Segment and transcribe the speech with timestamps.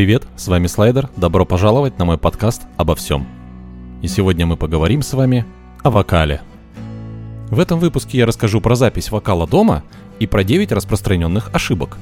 [0.00, 3.28] Привет, с вами Слайдер, добро пожаловать на мой подкаст обо всем.
[4.00, 5.44] И сегодня мы поговорим с вами
[5.82, 6.40] о вокале.
[7.50, 9.84] В этом выпуске я расскажу про запись вокала дома
[10.18, 11.98] и про 9 распространенных ошибок.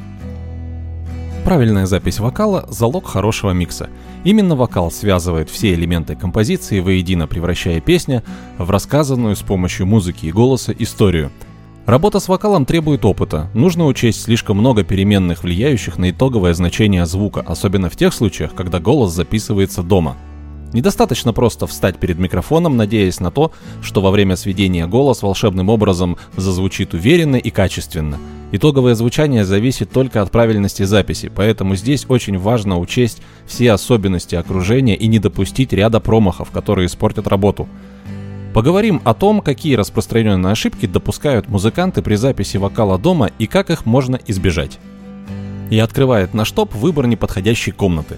[1.45, 3.91] Правильная запись вокала– залог хорошего микса.
[4.23, 8.23] Именно вокал связывает все элементы композиции воедино, превращая песню
[8.59, 11.33] в рассказанную с помощью музыки и голоса историю–
[11.89, 13.49] Работа с вокалом требует опыта.
[13.55, 18.79] Нужно учесть слишком много переменных, влияющих на итоговое значение звука, особенно в тех случаях, когда
[18.79, 20.14] голос записывается дома.
[20.75, 26.19] Недостаточно просто встать перед микрофоном, надеясь на то, что во время сведения голос волшебным образом
[26.37, 28.19] зазвучит уверенно и качественно.
[28.53, 34.95] Итоговое звучание зависит только от правильности записи, поэтому здесь очень важно учесть все особенности окружения
[34.95, 37.67] и не допустить ряда промахов, которые испортят работу.
[38.58, 43.86] Поговорим о том, какие распространенные ошибки допускают музыканты при записи вокала дома и как их
[43.86, 44.80] можно избежать.
[45.70, 48.16] И открывает наш топ выбор неподходящей комнаты.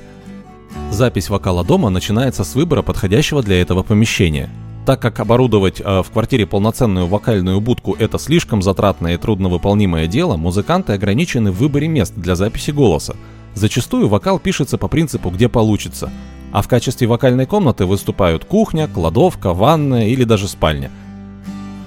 [0.90, 4.48] Запись вокала дома начинается с выбора подходящего для этого помещения.
[4.86, 10.38] Так как оборудовать э, в квартире полноценную вокальную будку это слишком затратное и трудновыполнимое дело,
[10.38, 13.14] музыканты ограничены в выборе мест для записи голоса.
[13.52, 16.10] Зачастую вокал пишется по принципу «где получится»,
[16.52, 20.90] а в качестве вокальной комнаты выступают кухня, кладовка, ванная или даже спальня.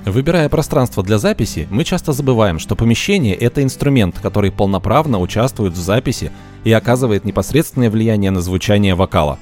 [0.06, 5.82] Выбирая пространство для записи, мы часто забываем, что помещение– это инструмент, который полноправно участвует в
[5.82, 6.32] записи
[6.66, 9.40] и оказывает непосредственное влияние на звучание вокала.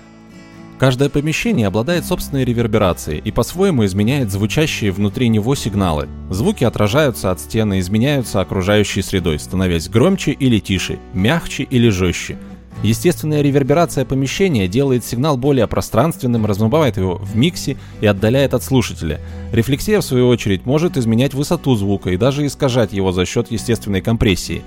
[0.78, 6.08] Каждое помещение обладает собственной реверберацией и по-своему изменяет звучащие внутри него сигналы.
[6.30, 12.38] Звуки отражаются от стены, изменяются окружающей средой, становясь громче или тише, мягче или жестче–
[12.84, 19.22] Естественная реверберация помещения делает сигнал более пространственным, размывает его в миксе и отдаляет от слушателя.
[19.52, 24.02] Рефлексия, в свою очередь, может изменять высоту звука и даже искажать его за счет естественной
[24.02, 24.64] компрессии.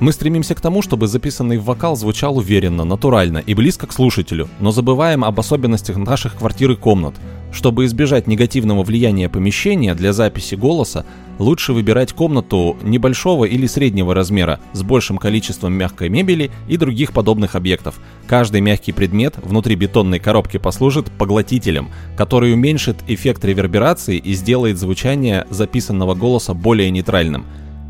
[0.00, 4.70] Мы стремимся к тому, чтобы записанный вокал звучал уверенно, натурально и близко к слушателю, но
[4.70, 7.14] забываем об особенностях наших квартир и комнат.
[7.52, 11.04] Чтобы избежать негативного влияния помещения для записи голоса,
[11.38, 17.56] лучше выбирать комнату небольшого или среднего размера с большим количеством мягкой мебели и других подобных
[17.56, 17.98] объектов.
[18.26, 25.46] Каждый мягкий предмет внутри бетонной коробки послужит поглотителем, который уменьшит эффект реверберации и сделает звучание
[25.50, 27.46] записанного голоса более нейтральным.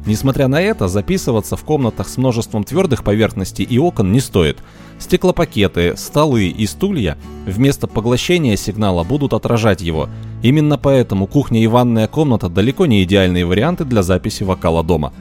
[0.07, 4.59] Несмотря на это, записываться в комнатах с множеством твердых поверхностей и окон не стоит–
[5.01, 7.17] Стеклопакеты, столы и стулья
[7.47, 10.11] вместо поглощения сигнала будут отражать его.
[10.43, 15.15] Именно поэтому кухня и ванная комната далеко не идеальные варианты для записи вокала дома.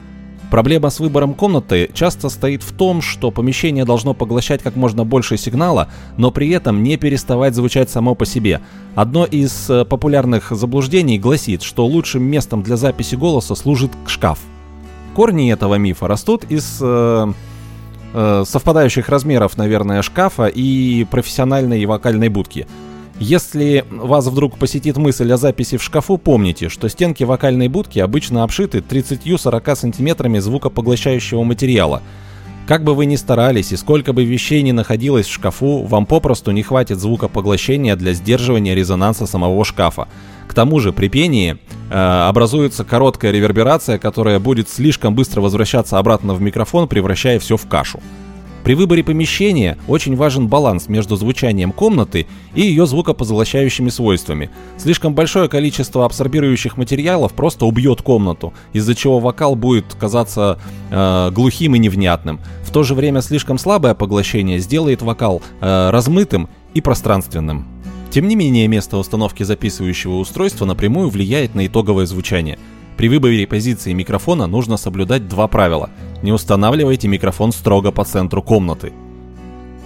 [0.50, 5.38] Проблема с выбором комнаты часто стоит в том, что помещение должно поглощать как можно больше
[5.38, 5.88] сигнала,
[6.18, 8.60] но при этом не переставать звучать само по себе.
[8.96, 14.40] Одно из э, популярных заблуждений гласит, что лучшим местом для записи голоса служит шкаф.
[15.14, 17.32] Корни этого мифа растут из э,
[18.14, 22.66] э, совпадающих размеров, наверное, шкафа и профессиональной вокальной будки.
[23.18, 28.44] Если вас вдруг посетит мысль о записи в шкафу, помните, что стенки вокальной будки обычно
[28.44, 32.02] обшиты 30-40 сантиметрами звукопоглощающего материала.
[32.66, 36.52] Как бы вы ни старались и сколько бы вещей ни находилось в шкафу, вам попросту
[36.52, 40.08] не хватит звукопоглощения для сдерживания резонанса самого шкафа.
[40.50, 41.58] К тому же при пении
[41.90, 47.68] э, образуется короткая реверберация, которая будет слишком быстро возвращаться обратно в микрофон, превращая все в
[47.68, 48.00] кашу.
[48.64, 54.50] При выборе помещения очень важен баланс между звучанием комнаты и ее звукопоглощающими свойствами.
[54.76, 60.58] Слишком большое количество абсорбирующих материалов просто убьет комнату, из-за чего вокал будет казаться
[60.90, 62.40] э, глухим и невнятным.
[62.64, 67.68] В то же время слишком слабое поглощение сделает вокал э, размытым и пространственным.
[68.10, 72.58] Тем не менее, место установки записывающего устройства напрямую влияет на итоговое звучание.
[72.96, 75.90] При выборе позиции микрофона нужно соблюдать два правила.
[76.22, 78.92] Не устанавливайте микрофон строго по центру комнаты.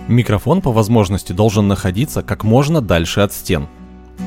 [0.09, 3.69] Микрофон по возможности должен находиться как можно дальше от стен.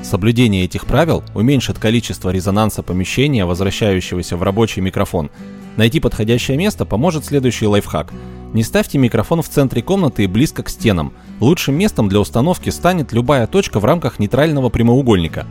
[0.03, 5.31] Соблюдение этих правил уменьшит количество резонанса помещения, возвращающегося в рабочий микрофон.
[5.77, 8.12] Найти подходящее место поможет следующий лайфхак–
[8.53, 11.13] не ставьте микрофон в центре комнаты и близко к стенам.
[11.39, 15.45] Лучшим местом для установки станет любая точка в рамках нейтрального прямоугольника.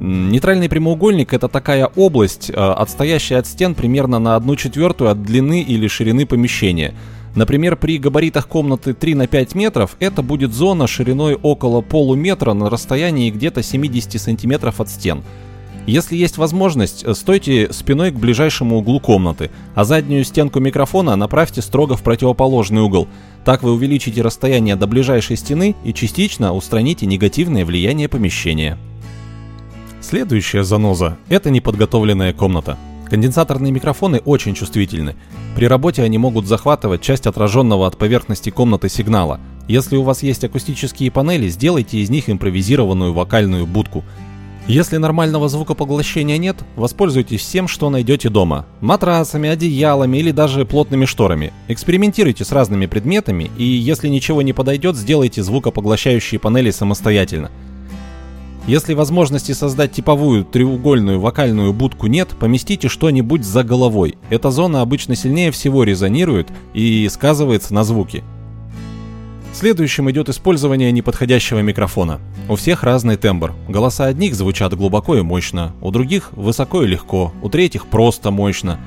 [0.00, 5.62] Нейтральный прямоугольник это такая область, э, отстоящая от стен примерно на 1 четвертую от длины
[5.62, 6.94] или ширины помещения.
[7.34, 12.68] Например, при габаритах комнаты 3 на 5 метров это будет зона шириной около полуметра на
[12.68, 15.22] расстоянии где-то 70 сантиметров от стен.
[15.86, 21.60] Если есть возможность, э, стойте спиной к ближайшему углу комнаты, а заднюю стенку микрофона направьте
[21.60, 23.06] строго в противоположный угол.
[23.44, 28.78] Так вы увеличите расстояние до ближайшей стены и частично устраните негативное влияние помещения.
[30.00, 32.78] Следующая заноза– это неподготовленная комната.
[33.10, 35.14] Конденсаторные микрофоны очень чувствительны.
[35.54, 39.38] При работе они могут захватывать часть отраженного от поверхности комнаты сигнала.
[39.68, 44.02] Если у вас есть акустические панели, сделайте из них импровизированную вокальную будку.
[44.66, 48.64] Если нормального звукопоглощения нет, воспользуйтесь всем, что найдете дома.
[48.80, 51.52] Матрасами, одеялами или даже плотными шторами.
[51.68, 57.50] Экспериментируйте с разными предметами и, если ничего не подойдет, сделайте звукопоглощающие панели самостоятельно.
[58.66, 64.16] Если возможности создать типовую треугольную вокальную будку нет, поместите что-нибудь за головой.
[64.30, 68.24] Эта зона обычно сильнее всего резонирует и сказывается на звуке.
[69.54, 72.18] Следующим идет использование неподходящего микрофона.
[72.48, 73.54] У всех разный тембр.
[73.68, 78.80] Голоса одних звучат глубоко и мощно, у других высоко и легко, у третьих просто мощно.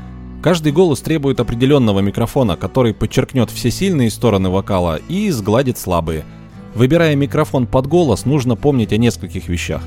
[0.43, 6.25] Каждый голос требует определенного микрофона, который подчеркнет все сильные стороны вокала и сгладит слабые.
[6.75, 9.81] Выбирая микрофон под голос, нужно помнить о нескольких вещах.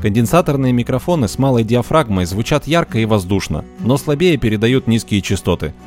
[0.00, 5.74] Конденсаторные микрофоны с малой диафрагмой звучат ярко и воздушно, но слабее передают низкие частоты–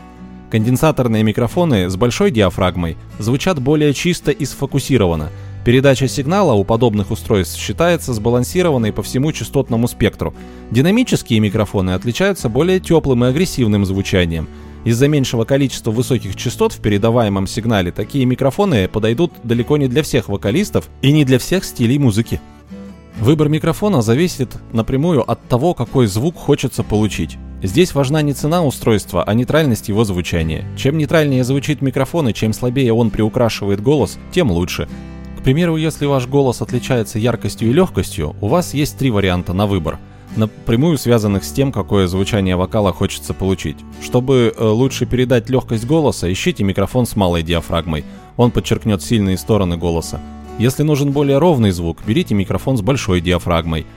[0.50, 5.30] Конденсаторные микрофоны с большой диафрагмой звучат более чисто и сфокусированно.
[5.66, 10.34] Передача сигнала у подобных устройств считается сбалансированной по всему частотному спектру.
[10.72, 14.48] Динамические микрофоны отличаются более теплым и агрессивным звучанием.
[14.86, 20.30] Из-за меньшего количества высоких частот в передаваемом сигнале такие микрофоны подойдут далеко не для всех
[20.30, 22.40] вокалистов и не для всех стилей музыки.
[23.20, 27.38] Выбор микрофона зависит напрямую от того, какой звук хочется получить.
[27.64, 30.64] Здесь важна не цена устройства, а нейтральность его звучания.
[30.78, 34.88] Чем нейтральнее звучит микрофон и чем слабее он приукрашивает голос, тем лучше.
[35.40, 39.66] К примеру, если ваш голос отличается яркостью и легкостью, у вас есть три варианта на
[39.66, 39.98] выбор,
[40.36, 43.78] напрямую связанных с тем, какое звучание вокала хочется получить.
[44.04, 48.06] Чтобы э, лучше передать легкость голоса, ищите микрофон с малой диафрагмой.
[48.36, 50.22] Он подчеркнет сильные стороны голоса.
[50.60, 53.88] Если нужен более ровный звук, берите микрофон с большой диафрагмой.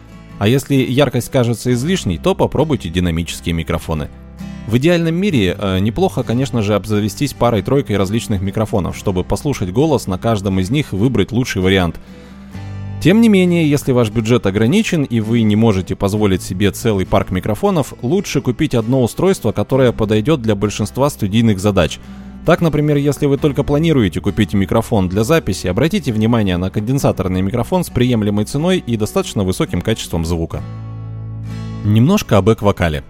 [0.41, 4.09] А если яркость кажется излишней, то попробуйте динамические микрофоны.
[4.69, 10.17] В идеальном мире э, неплохо, конечно же, обзавестись парой-тройкой различных микрофонов, чтобы послушать голос на
[10.17, 12.01] каждом из них и выбрать лучший вариант.
[13.03, 17.31] Тем не менее, если ваш бюджет ограничен и вы не можете позволить себе целый парк
[17.31, 22.01] микрофонов, лучше купить одно устройство, которое подойдет для большинства студийных задач–
[22.47, 27.85] так, например, если вы только планируете купить микрофон для записи, обратите внимание на конденсаторный микрофон
[27.85, 30.63] с приемлемой ценой и достаточно высоким качеством звука.
[31.85, 33.05] Немножко о бэк-вокале.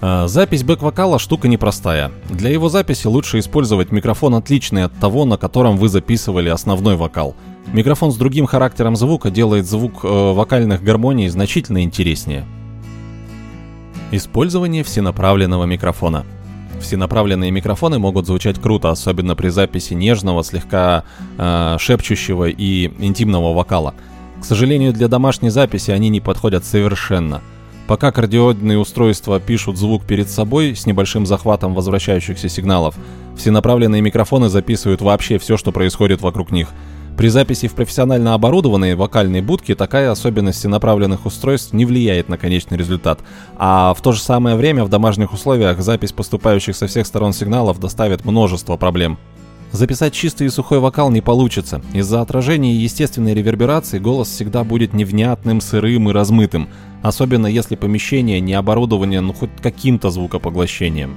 [0.00, 2.10] А, запись бэк-вокала штука непростая.
[2.28, 7.36] Для его записи лучше использовать микрофон отличный от того, на котором вы записывали основной вокал.
[7.72, 12.44] Микрофон с другим характером звука делает звук э, вокальных гармоний значительно интереснее.
[14.10, 16.26] Использование всенаправленного микрофона–
[16.80, 21.04] Всенаправленные микрофоны могут звучать круто, особенно при записи нежного, слегка
[21.38, 23.94] э, шепчущего и интимного вокала.
[24.40, 27.40] К сожалению, для домашней записи они не подходят совершенно.
[27.86, 32.96] Пока кардиодные устройства пишут звук перед собой с небольшим захватом возвращающихся сигналов,
[33.36, 36.68] всенаправленные микрофоны записывают вообще все, что происходит вокруг них–
[37.16, 42.76] при записи в профессионально оборудованные вокальные будки такая особенность направленных устройств не влияет на конечный
[42.76, 43.20] результат,
[43.56, 47.80] а в то же самое время в домашних условиях запись поступающих со всех сторон сигналов
[47.80, 49.18] доставит множество проблем.
[49.72, 51.80] Записать чистый и сухой вокал не получится.
[51.92, 56.68] Из-за отражения и естественной реверберации голос всегда будет невнятным, сырым и размытым,
[57.02, 61.16] особенно если помещение не оборудовано ну хоть каким-то звукопоглощением.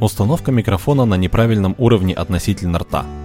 [0.00, 3.04] Установка микрофона на неправильном уровне относительно рта–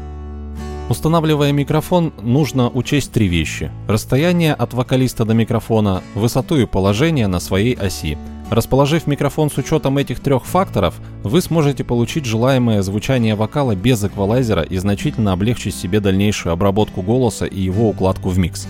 [0.89, 3.71] Устанавливая микрофон, нужно учесть три вещи.
[3.87, 8.17] Расстояние от вокалиста до микрофона, высоту и положение на своей оси.
[8.49, 14.63] Расположив микрофон с учетом этих трех факторов, вы сможете получить желаемое звучание вокала без эквалайзера
[14.63, 18.67] и значительно облегчить себе дальнейшую обработку голоса и его укладку в микс.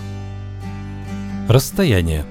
[1.48, 2.24] Расстояние.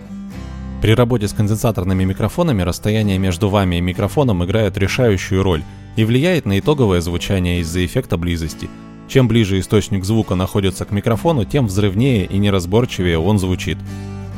[0.81, 5.63] При работе с конденсаторными микрофонами расстояние между вами и микрофоном играет решающую роль
[5.97, 8.69] и влияет на итоговое звучание из-за эффекта близости–
[9.07, 13.77] чем ближе источник звука находится к микрофону, тем взрывнее и неразборчивее он звучит.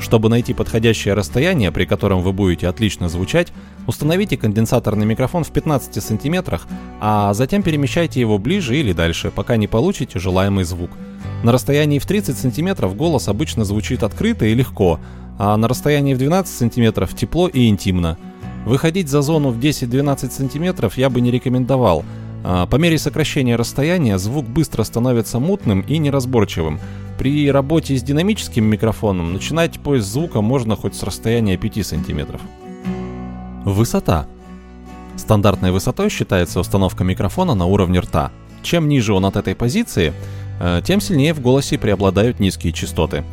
[0.01, 3.53] Чтобы найти подходящее расстояние, при котором вы будете отлично звучать,
[3.87, 6.59] установите конденсаторный микрофон в 15 см,
[6.99, 10.91] а затем перемещайте его ближе или дальше, пока не получите желаемый звук.
[11.43, 14.99] На расстоянии в 30 см голос обычно звучит открыто и легко,
[15.37, 18.17] а на расстоянии в 12 см тепло и интимно.
[18.65, 22.03] Выходить за зону в 10-12 см я бы не рекомендовал–
[22.45, 26.79] по мере сокращения расстояния звук быстро становится мутным и неразборчивым.
[27.17, 32.39] При работе с динамическим микрофоном начинать поиск звука можно хоть с расстояния 5 см.
[33.63, 34.27] Высота.
[35.17, 38.31] Стандартной высотой считается установка микрофона на уровне рта.
[38.61, 40.13] Чем ниже он от этой позиции,
[40.59, 43.23] э, тем сильнее в голосе преобладают низкие частоты.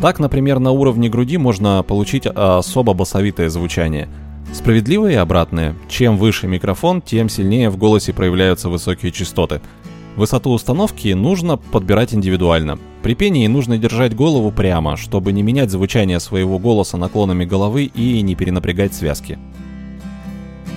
[0.00, 4.08] Так, например, на уровне груди можно получить особо басовитое звучание–
[4.52, 5.74] Справедливое и обратное.
[5.88, 9.60] Чем выше микрофон, тем сильнее в голосе проявляются высокие частоты.
[10.16, 12.78] Высоту установки нужно подбирать индивидуально.
[13.02, 18.20] При пении нужно держать голову прямо, чтобы не менять звучание своего голоса наклонами головы и
[18.20, 19.38] не перенапрягать связки.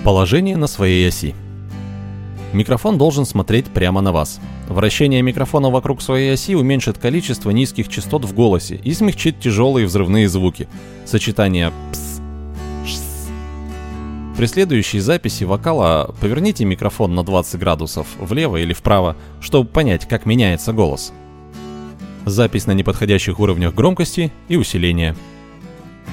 [0.04, 1.34] Положение на своей оси.
[2.52, 4.40] Микрофон должен смотреть прямо на вас.
[4.68, 10.28] Вращение микрофона вокруг своей оси уменьшит количество низких частот в голосе и смягчит тяжелые взрывные
[10.28, 10.68] звуки.
[11.04, 12.13] Сочетание «пс».
[14.36, 20.26] При следующей записи вокала поверните микрофон на 20 градусов влево или вправо, чтобы понять, как
[20.26, 21.12] меняется голос.
[22.26, 25.14] Запись на неподходящих уровнях громкости и усиления.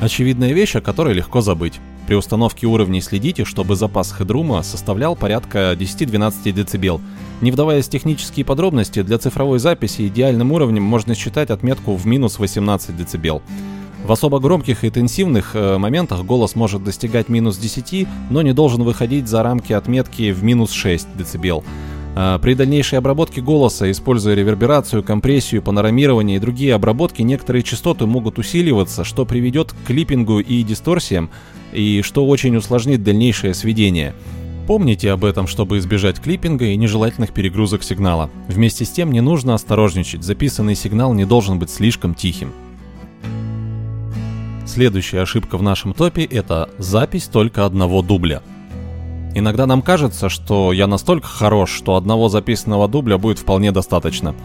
[0.02, 1.80] Очевидная вещь, о которой легко забыть.
[2.06, 7.02] При установке уровней следите, чтобы запас хедрума составлял порядка 10-12 дБ.
[7.42, 12.38] Не вдаваясь в технические подробности, для цифровой записи идеальным уровнем можно считать отметку в минус
[12.38, 13.42] 18 дБ.
[14.06, 18.84] В особо громких и интенсивных э, моментах голос может достигать минус 10, но не должен
[18.84, 21.64] выходить за рамки отметки в минус 6 дБ.
[22.14, 28.38] А, при дальнейшей обработке голоса, используя реверберацию, компрессию, панорамирование и другие обработки, некоторые частоты могут
[28.40, 31.30] усиливаться, что приведет к клиппингу и дисторсиям,
[31.72, 34.14] и что очень усложнит дальнейшее сведение.
[34.68, 38.30] Помните об этом, чтобы избежать клиппинга и нежелательных перегрузок сигнала.
[38.48, 42.52] Вместе с тем не нужно осторожничать, записанный сигнал не должен быть слишком тихим.
[44.74, 48.42] Следующая ошибка в нашем топе– это запись только одного дубля–
[49.34, 54.36] Иногда нам кажется, что я настолько хорош, что одного записанного дубля будет вполне достаточно.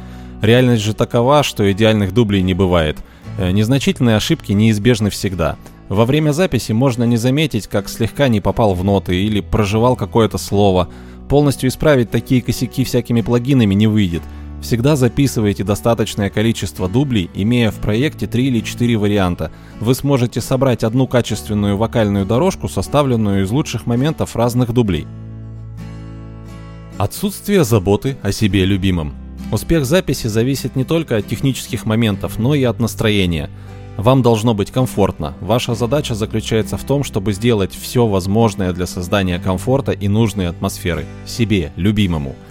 [0.42, 2.99] Реальность же такова, что идеальных дублей не бывает.
[3.38, 5.56] Э, незначительные ошибки неизбежны всегда.
[5.88, 10.38] Во время записи можно не заметить, как слегка не попал в ноты или проживал какое-то
[10.38, 10.88] слово.
[11.28, 14.23] Полностью исправить такие косяки всякими плагинами не выйдет–
[14.61, 19.53] Всегда записывайте достаточное количество дублей, имея в проекте 3 или 4 варианта.
[19.81, 25.07] Вы сможете собрать одну качественную вокальную дорожку, составленную из лучших моментов разных дублей.
[26.97, 29.15] Отсутствие заботы о себе любимом.
[29.53, 33.51] Успех записи зависит не только от технических моментов, но и от настроения.
[33.99, 35.35] Вам должно быть комфортно.
[35.41, 41.05] Ваша задача заключается в том, чтобы сделать все возможное для создания комфорта и нужной атмосферы
[41.27, 42.35] себе, любимому–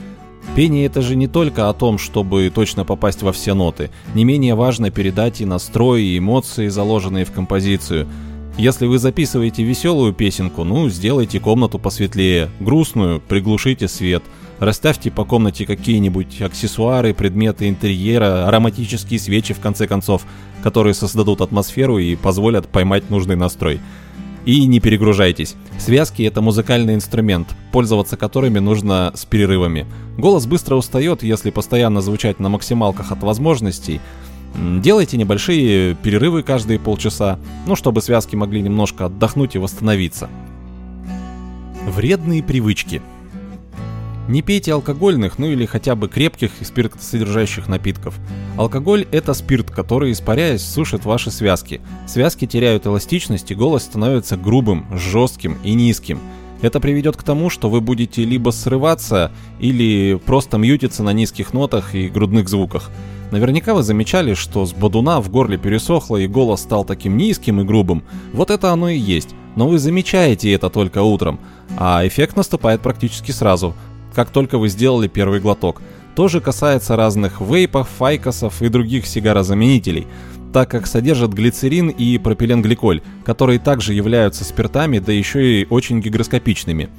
[0.56, 3.92] Пение это же не только о том, чтобы точно попасть во все ноты.
[4.14, 8.08] Не менее важно передать и настрой, и эмоции, заложенные в композицию.
[8.58, 12.50] Если вы записываете веселую песенку, ну, сделайте комнату посветлее.
[12.62, 14.24] Грустную, приглушите свет.
[14.60, 20.26] Расставьте по комнате какие-нибудь аксессуары, предметы интерьера, ароматические свечи, в конце концов,
[20.64, 23.82] которые создадут атмосферу и позволят поймать нужный настрой.
[24.46, 25.56] И не перегружайтесь.
[25.80, 29.88] Связки— это музыкальный инструмент, пользоваться которыми нужно с перерывами.
[30.18, 34.00] Голос быстро устает, если постоянно звучать на максималках от возможностей.
[34.56, 40.30] Делайте небольшие перерывы каждые полчаса, ну, чтобы связки могли немножко отдохнуть и восстановиться.
[41.88, 43.02] Вредные привычки—
[44.28, 48.16] не пейте алкогольных, ну или хотя бы крепких и спиртосодержащих напитков.
[48.58, 51.82] Алкоголь– это спирт, который, испаряясь, сушит ваши связки.
[52.08, 56.20] Связки теряют эластичность, и голос становится грубым, жестким и низким.
[56.62, 61.94] Это приведет к тому, что вы будете либо срываться, или просто мьютиться на низких нотах
[61.94, 62.90] и грудных звуках.
[63.32, 67.64] Наверняка вы замечали, что с бодуна в горле пересохло и голос стал таким низким и
[67.64, 68.04] грубым.
[68.34, 69.36] Вот это оно и есть.
[69.56, 71.40] Но вы замечаете это только утром,
[71.78, 73.76] а эффект наступает практически сразу–
[74.16, 75.82] как только вы сделали первый глоток.
[76.16, 80.08] Тоже касается разных вейпов, файкосов и других сигарозаменителей,
[80.54, 86.90] так как содержат глицерин и пропиленгликоль, которые также являются спиртами, да еще и очень гигроскопичными.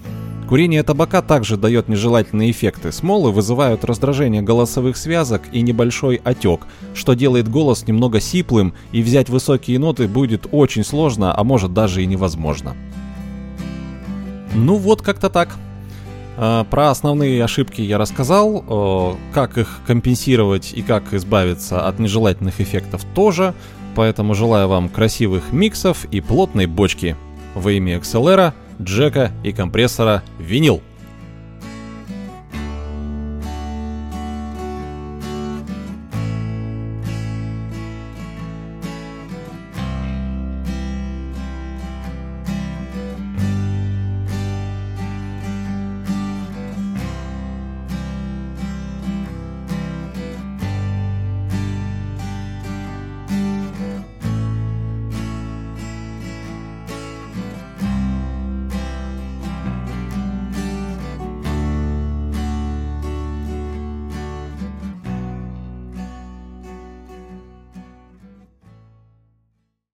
[0.47, 2.93] Курение табака также дает нежелательные эффекты.
[2.93, 9.29] Смолы вызывают раздражение голосовых связок и небольшой отек, что делает голос немного сиплым, и взять
[9.29, 12.77] высокие ноты будет очень сложно, а может даже и невозможно.
[14.55, 15.57] Ну вот как-то так.
[16.37, 22.61] Э, про основные ошибки я рассказал, э, как их компенсировать и как избавиться от нежелательных
[22.61, 23.55] эффектов тоже,
[23.95, 27.17] поэтому желаю вам красивых миксов и плотной бочки
[27.55, 30.83] во имя XLR, джека и компрессора винил.